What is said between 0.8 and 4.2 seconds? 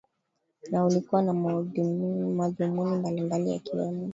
ulikuwa na madhumuni mbalimbali yakiwemo